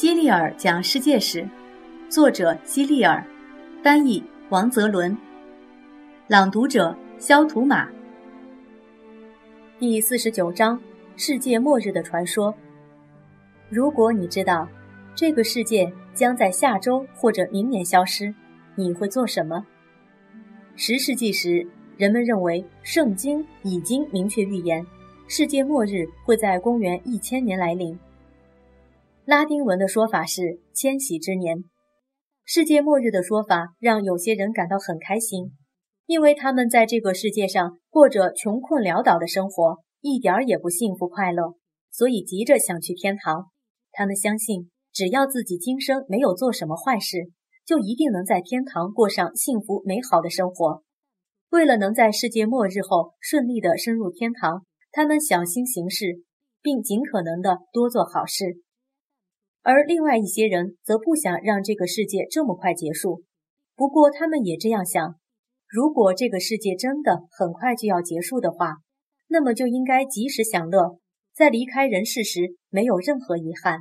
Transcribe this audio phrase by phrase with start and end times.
[0.00, 1.44] 希利尔讲世界史，
[2.08, 3.26] 作者希利尔，
[3.82, 5.18] 翻译王泽伦，
[6.28, 7.88] 朗读者肖图马。
[9.76, 10.80] 第四十九章：
[11.16, 12.54] 世界末日的传说。
[13.68, 14.68] 如果你知道
[15.16, 18.32] 这个世界将在下周或者明年消失，
[18.76, 19.66] 你会做什么？
[20.76, 24.86] 十世纪时，人们认为圣经已经明确预言，
[25.26, 27.98] 世界末日会在公元一千年来临。
[29.28, 31.64] 拉丁文的说法是“千禧之年”，
[32.46, 35.52] 世界末日的说法让有些人感到很开心，
[36.06, 41.56] 因为他们在这个世界上过着穷困潦倒的生活，一点儿也不幸福快乐，
[41.90, 43.50] 所以急着想去天堂。
[43.92, 47.30] 他们相信，只要自己今生没有做什么坏事，
[47.66, 50.82] 就一定能在天堂过上幸福美好的生活。
[51.50, 56.24] 为了能在世界末日后顺利地深入天堂，他们小心行事，
[56.62, 58.62] 并尽可能地多做好事。
[59.68, 63.24] 而另外一些人则不想让这个世界这么快结束。
[63.76, 65.16] 不过，他们也这样想：
[65.68, 68.76] 如果这个世界真的很快就要结束的话，
[69.28, 70.98] 那么就应该及时享乐，
[71.34, 73.80] 在离开人世时没有任何遗憾。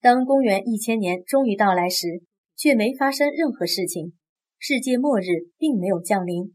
[0.00, 2.22] 当公元一千年终于到来时，
[2.56, 4.14] 却没发生任何事情，
[4.58, 5.26] 世界末日
[5.58, 6.54] 并没有降临。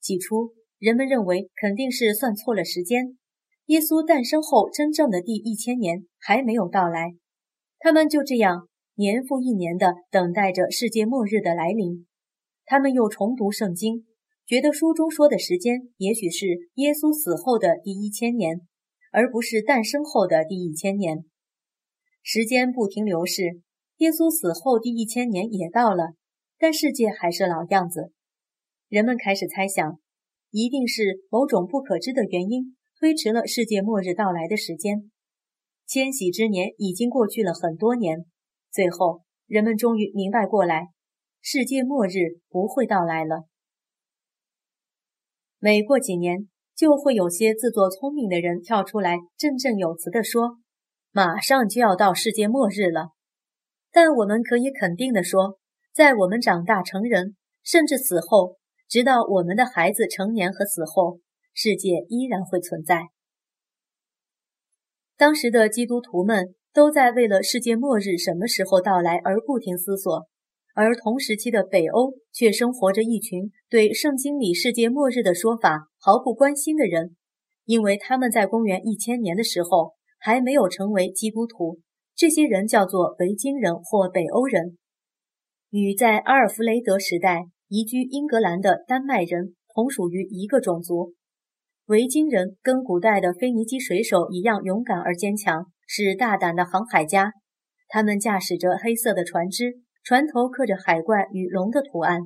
[0.00, 3.18] 起初，人们认为肯定是算错了时间，
[3.66, 7.14] 耶稣诞生后真正的第一千年还没有到来。
[7.78, 12.06] 他们就这样年复一年地等待着世界末日的来临。
[12.64, 14.04] 他们又重读圣经，
[14.46, 18.60] 觉得书中说的时间也许是耶稣死后的第一千年，
[19.12, 21.24] 而不是诞生后的第一千年。
[22.22, 23.60] 时间不停流逝，
[23.98, 26.14] 耶稣死后第一千年也到了，
[26.58, 28.12] 但世界还是老样子。
[28.88, 29.98] 人们开始猜想，
[30.50, 35.10] 一定是某种不可知的原因推迟了世界末日到来的时间。
[35.88, 38.26] 千禧之年已经过去了很多年，
[38.70, 40.88] 最后人们终于明白过来，
[41.40, 43.46] 世界末日不会到来了。
[45.58, 50.58] 每过几年，就会有些自作聪明的人跳出来，振振有词地说
[51.10, 53.12] ：“马上就要到世界末日了。”
[53.90, 55.58] 但我们可以肯定地说，
[55.94, 57.34] 在我们长大成人，
[57.64, 61.20] 甚至死后，直到我们的孩子成年和死后，
[61.54, 63.04] 世界依然会存在。
[65.18, 70.28] 当时的基督徒们都在为了世界末日什么时候到来而不停思索，
[70.76, 77.16] 而同时期的北欧却生活着一群对圣经里世界末日的说法毫不关心的人，
[77.64, 81.80] 因为他们在公元一千年的时候还没有成为基督徒。
[82.14, 84.78] 这些人叫做维京人或北欧人，
[85.70, 91.14] 与在阿尔弗雷德时代移居英格兰的丹麦人同属于一个种族。
[91.88, 97.32] 维京人跟古代的腓尼基水手一样勇敢而坚强，是大胆的航海家。
[97.88, 99.72] 他们驾驶着黑色的船只，
[100.04, 102.20] 船头刻着海怪与龙的图案。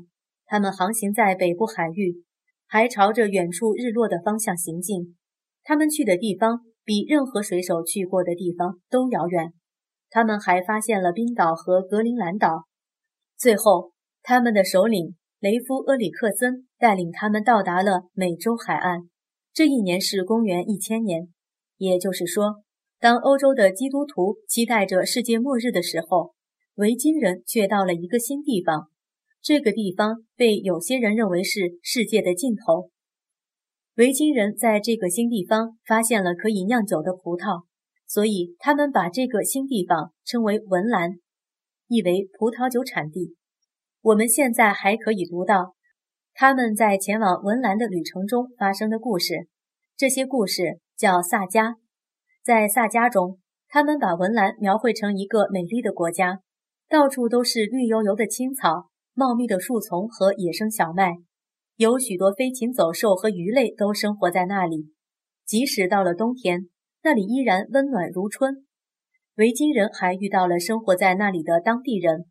[0.46, 2.24] 他们航行在北部海域，
[2.66, 5.16] 还朝着远处日落的方向行进。
[5.62, 9.52] 他们去的地方比任何水手去过的地方都遥远。
[10.10, 12.64] 他们还发现了冰岛和格陵兰岛。
[13.38, 13.92] 最后，
[14.24, 19.02] 他们的首领雷夫·厄里克森带领他们到达了美洲海岸。
[19.54, 21.28] 这一年是公元一千年，
[21.76, 22.62] 也就是说，
[22.98, 26.32] 当欧洲的基督徒期待着世界末日的时候，
[26.76, 28.88] 维京人却到了一个新地方。
[29.42, 32.88] 这个地方被有些人认为是世界的尽头。
[33.96, 37.64] 维京人在这个新地方发现了可以酿酒的葡萄，
[38.06, 41.18] 所以他们把这个新地方称为文兰，
[41.88, 43.36] 意为葡萄酒产地。
[44.00, 45.74] 我们现在还可以读到。
[46.34, 49.48] 他们在前往文兰的旅程中发生的故事，
[49.96, 51.74] 这些故事叫萨迦。
[52.42, 53.38] 在萨迦中，
[53.68, 56.40] 他们把文兰描绘成一个美丽的国家，
[56.88, 61.16] 到处都是绿油油的青草、茂密的树丛和野生小麦，
[61.76, 64.90] 有许多飞禽走兽和鱼类都生活在那里。
[65.44, 66.68] 即使到了冬天，
[67.02, 68.66] 那里依然温暖如春。
[69.36, 72.24] 维京人还遇到了生活在那里的当地人。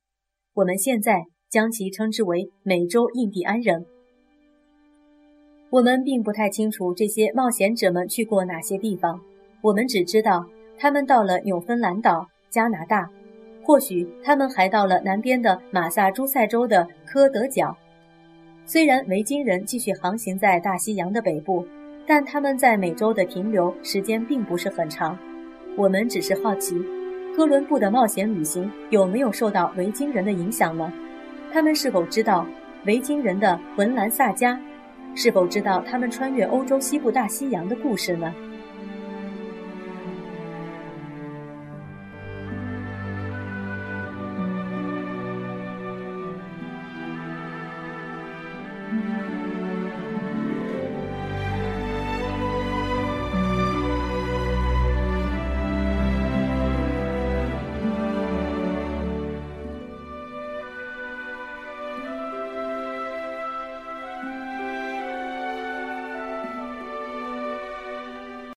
[0.53, 1.25] 我们现在。
[1.51, 3.85] 将其称之为美洲印第安人。
[5.69, 9.19] 我们并不太清楚这些冒险者们去过哪些地方，
[9.61, 10.45] 我们只知道
[10.77, 13.09] 他们到了纽芬兰岛、加拿大，
[13.63, 17.75] 或许他们还到了南边的马萨诸塞州的科德角。
[18.65, 21.65] 虽然维京人继续航行在大西洋的北部，
[22.07, 25.17] 但他们在美洲的停留时间并不是很长。
[25.75, 26.81] 我们只是好奇，
[27.35, 30.91] 哥伦布的冒险旅行有没有受到维京人的影响呢？
[31.53, 32.47] 他们是否知道
[32.85, 34.57] 维京人的文兰萨迦？
[35.13, 38.33] 是否知道他们穿越欧洲西部大西洋的故事呢？